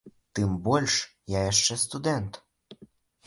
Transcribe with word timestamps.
Тым 0.37 0.53
больш, 0.67 0.95
я 1.33 1.43
яшчэ 1.51 1.77
студэнт. 1.83 2.39